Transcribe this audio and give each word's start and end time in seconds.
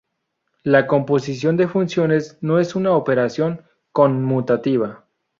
La 0.63 0.87
composición 0.87 1.57
de 1.57 1.67
funciones 1.67 2.39
no 2.41 2.57
es 2.57 2.75
una 2.75 2.93
operación 2.93 3.61
conmutativa. 3.91 5.05